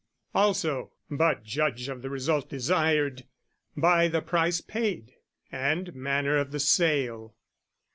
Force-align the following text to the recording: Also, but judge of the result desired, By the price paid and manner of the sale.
Also, 0.33 0.93
but 1.11 1.43
judge 1.43 1.87
of 1.87 2.01
the 2.01 2.09
result 2.09 2.49
desired, 2.49 3.27
By 3.77 4.07
the 4.07 4.23
price 4.23 4.59
paid 4.59 5.13
and 5.51 5.93
manner 5.93 6.39
of 6.39 6.49
the 6.49 6.59
sale. 6.59 7.35